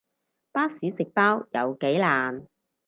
[0.51, 2.47] 巴士食包有幾難